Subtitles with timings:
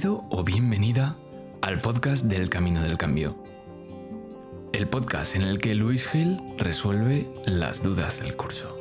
[0.00, 1.16] Bienvenido o bienvenida
[1.60, 3.36] al podcast del Camino del Cambio.
[4.72, 8.74] El podcast en el que Luis Gil resuelve las dudas del curso.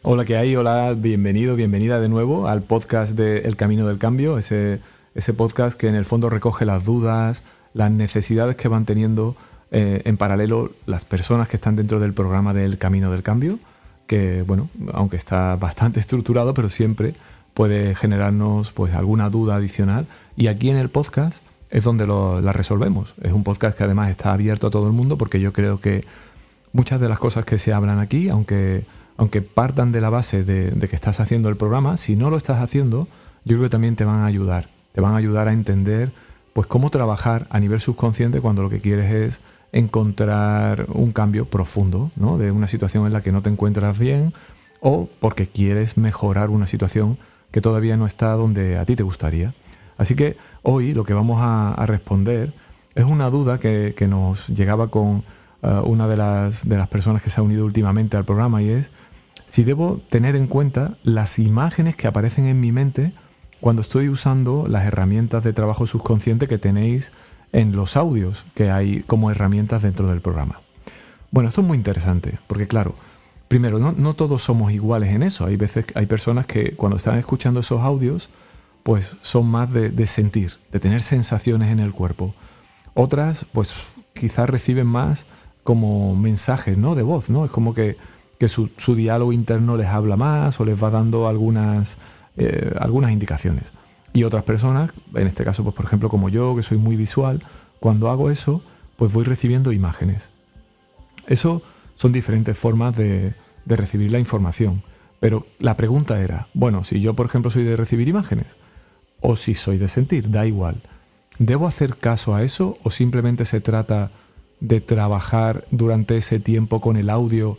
[0.00, 0.56] Hola, ¿qué hay?
[0.56, 4.80] Hola, bienvenido, bienvenida de nuevo al podcast de El Camino del Cambio, ese,
[5.14, 7.42] ese podcast que en el fondo recoge las dudas,
[7.74, 9.36] las necesidades que van teniendo
[9.70, 13.58] eh, en paralelo las personas que están dentro del programa del Camino del Cambio,
[14.06, 17.14] que bueno, aunque está bastante estructurado, pero siempre
[17.54, 20.06] puede generarnos pues alguna duda adicional.
[20.36, 23.14] Y aquí en el podcast es donde la resolvemos.
[23.22, 26.04] Es un podcast que además está abierto a todo el mundo porque yo creo que
[26.72, 28.84] muchas de las cosas que se hablan aquí, aunque,
[29.16, 32.36] aunque partan de la base de, de que estás haciendo el programa, si no lo
[32.36, 33.08] estás haciendo,
[33.44, 34.68] yo creo que también te van a ayudar.
[34.92, 36.12] Te van a ayudar a entender
[36.52, 39.40] pues cómo trabajar a nivel subconsciente cuando lo que quieres es
[39.72, 42.36] encontrar un cambio profundo, ¿no?
[42.36, 44.34] De una situación en la que no te encuentras bien
[44.80, 47.16] o porque quieres mejorar una situación
[47.50, 49.54] que todavía no está donde a ti te gustaría.
[49.96, 52.52] Así que hoy lo que vamos a, responder
[52.94, 55.22] es una duda que, nos llegaba con
[55.62, 58.70] eh, una de las, de las personas que se ha unido últimamente al programa y
[58.70, 58.90] es
[59.46, 63.12] si debo tener en cuenta las imágenes que aparecen en mi mente
[63.62, 67.12] cuando estoy usando las herramientas de trabajo subconsciente que tenéis
[67.52, 70.60] en los audios que hay como herramientas dentro del programa.
[71.30, 72.96] Bueno, esto es muy interesante, porque claro,
[73.46, 75.46] primero, no, todos somos iguales en eso.
[75.46, 78.30] Hay veces, hay personas que cuando están escuchando esos audios,
[78.82, 82.34] pues son más de, sentir, de tener sensaciones en el cuerpo.
[82.94, 83.76] Otras, pues
[84.12, 85.24] quizás reciben más
[85.62, 86.96] como mensajes, ¿no?
[86.96, 87.44] De voz, ¿no?
[87.44, 87.96] Es como que,
[88.48, 91.96] su, su diálogo interno les habla más o les va dando algunas
[92.36, 93.72] eh, algunas indicaciones.
[94.12, 97.40] Y otras personas, en este caso, pues por ejemplo como yo, que soy muy visual,
[97.80, 98.62] cuando hago eso,
[98.96, 100.30] pues voy recibiendo imágenes.
[101.26, 101.62] Eso
[101.96, 103.34] son diferentes formas de,
[103.66, 104.82] recibir la información.
[105.20, 108.46] Pero la pregunta era, bueno, si yo por ejemplo soy de recibir imágenes,
[109.20, 110.82] o si soy de sentir, da igual.
[111.38, 114.10] ¿Debo hacer caso a eso o simplemente se trata
[114.60, 117.56] de trabajar durante ese tiempo con el audio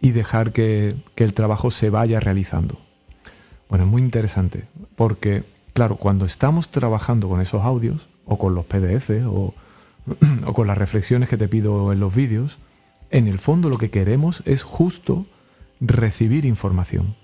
[0.00, 2.78] y dejar que el trabajo se vaya realizando?
[3.68, 4.64] Bueno, es muy interesante
[4.96, 9.54] porque, claro, cuando estamos trabajando con esos audios o con los PDF o,
[10.46, 12.58] o con las reflexiones que te pido en los vídeos,
[13.10, 15.26] en el fondo lo que queremos es justo
[15.80, 17.14] recibir información.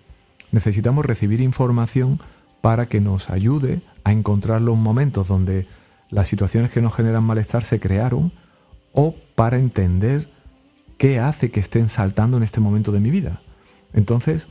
[0.53, 2.21] Necesitamos recibir información
[2.61, 5.67] para que nos ayude a encontrar los momentos donde
[6.11, 8.33] las situaciones que nos generan malestar se crearon
[8.93, 10.29] o para entender
[10.97, 13.41] qué hace que estén saltando en este momento de mi vida.
[13.93, 14.49] Entonces,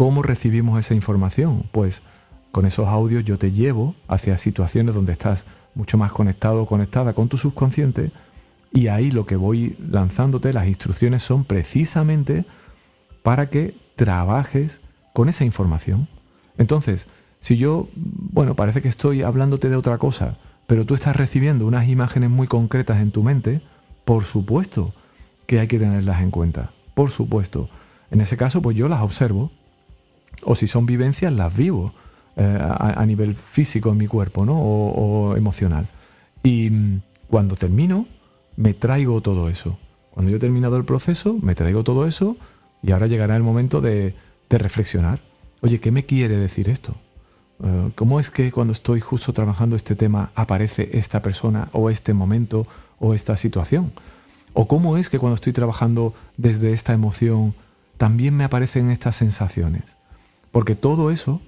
[0.00, 1.64] ¿Cómo recibimos esa información?
[1.72, 2.00] Pues
[2.52, 5.44] con esos audios yo te llevo hacia situaciones donde estás
[5.74, 8.10] mucho más conectado o conectada con tu subconsciente
[8.72, 12.46] y ahí lo que voy lanzándote, las instrucciones son precisamente
[13.22, 14.80] para que trabajes
[15.12, 16.08] con esa información.
[16.56, 17.06] Entonces,
[17.40, 21.88] si yo, bueno, parece que estoy hablándote de otra cosa, pero tú estás recibiendo unas
[21.88, 23.60] imágenes muy concretas en tu mente,
[24.06, 24.94] por supuesto
[25.44, 26.70] que hay que tenerlas en cuenta.
[26.94, 27.68] Por supuesto.
[28.10, 29.52] En ese caso, pues yo las observo
[30.44, 31.92] o si son vivencias, las vivo
[32.36, 34.58] eh, a, nivel físico en mi cuerpo ¿no?
[34.58, 35.88] o, emocional.
[36.42, 38.06] Y mm, cuando termino,
[38.56, 39.78] me traigo todo eso.
[40.10, 42.36] Cuando yo he terminado el proceso, me traigo todo eso
[42.82, 44.14] y ahora llegará el momento de,
[44.48, 45.20] reflexionar.
[45.60, 46.94] Oye, ¿qué me quiere decir esto?
[47.62, 52.14] Eh, ¿Cómo es que cuando estoy justo trabajando este tema aparece esta persona o este
[52.14, 52.66] momento
[52.98, 53.92] o esta situación?
[54.52, 57.54] ¿O cómo es que cuando estoy trabajando desde esta emoción
[57.98, 59.99] también me aparecen estas sensaciones?
[60.50, 61.40] Porque todo eso,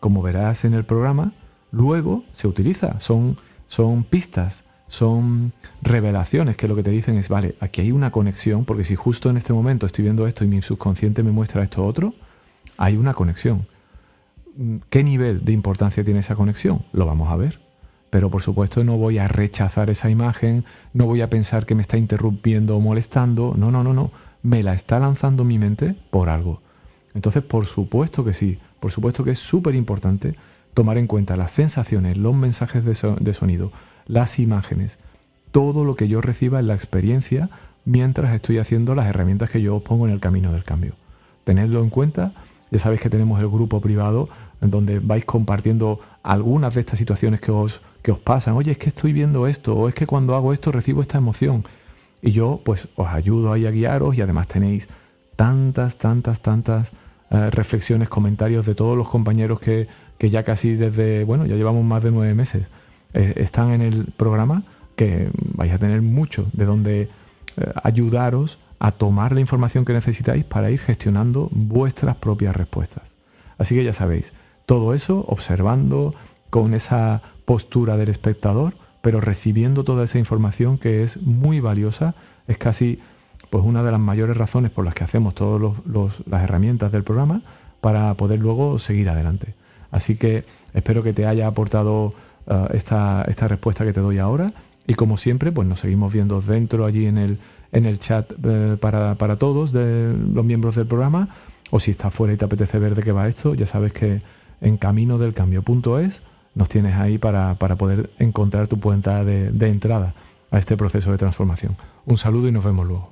[0.00, 1.32] como verás en el programa,
[1.72, 3.00] luego se utiliza.
[3.00, 5.52] Son, son pistas, son
[5.82, 9.30] revelaciones que lo que te dicen es, vale, aquí hay una conexión, porque si justo
[9.30, 12.14] en este momento estoy viendo esto y mi subconsciente me muestra esto otro,
[12.76, 13.66] hay una conexión.
[14.90, 16.82] ¿Qué nivel de importancia tiene esa conexión?
[16.92, 17.60] Lo vamos a ver.
[18.08, 20.64] Pero por supuesto no voy a rechazar esa imagen,
[20.94, 23.54] no voy a pensar que me está interrumpiendo o molestando.
[23.56, 24.10] No, no, no, no.
[24.42, 26.62] Me la está lanzando mi mente por algo.
[27.16, 30.34] Entonces, por supuesto que sí, por supuesto que es súper importante
[30.74, 33.72] tomar en cuenta las sensaciones, los mensajes de, sonido,
[34.06, 34.98] las imágenes,
[35.50, 37.48] todo lo que yo reciba en la experiencia
[37.86, 40.92] mientras estoy haciendo las herramientas que yo os pongo en el camino del cambio.
[41.44, 42.34] Tenedlo en cuenta,
[42.70, 44.28] ya sabéis que tenemos el grupo privado
[44.60, 48.56] en donde vais compartiendo algunas de estas situaciones que os, que os pasan.
[48.56, 51.64] Oye, es que estoy viendo esto, o es que cuando hago esto recibo esta emoción.
[52.20, 54.88] Y yo pues os ayudo ahí a guiaros y además tenéis
[55.34, 56.92] tantas, tantas, tantas
[57.30, 59.88] eh, reflexiones, comentarios de todos los compañeros que,
[60.18, 62.68] ya casi desde, bueno, ya llevamos más de nueve meses,
[63.14, 64.62] eh, están en el programa,
[64.94, 67.08] que vais a tener mucho de donde eh,
[67.82, 73.16] ayudaros a tomar la información que necesitáis para ir gestionando vuestras propias respuestas.
[73.58, 74.32] Así que ya sabéis,
[74.66, 76.14] todo eso observando
[76.50, 82.14] con esa postura del espectador, pero recibiendo toda esa información que es muy valiosa,
[82.46, 82.98] es casi
[83.50, 85.74] pues una de las mayores razones por las que hacemos todas
[86.26, 87.42] las herramientas del programa
[87.80, 89.54] para poder luego seguir adelante.
[89.90, 90.44] Así que
[90.74, 92.12] espero que te haya aportado
[92.46, 94.48] eh, esta, esta respuesta que te doy ahora
[94.86, 99.72] y como siempre, pues nos seguimos viendo dentro allí en el, chat eh, para, todos
[99.72, 101.28] los miembros del programa.
[101.72, 104.22] O si estás fuera y te apetece ver de qué va esto, ya sabes que
[104.60, 106.22] en caminodelcambio.es
[106.54, 110.14] nos tienes ahí para, poder encontrar tu puerta de, de entrada
[110.52, 111.76] a este proceso de transformación.
[112.06, 113.10] Un saludo y nos vemos luego.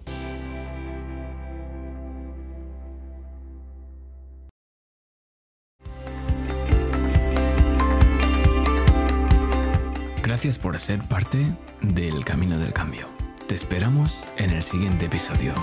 [10.45, 11.39] Gracias por ser parte
[11.81, 13.09] del Camino del Cambio.
[13.47, 15.55] Te esperamos en el siguiente episodio.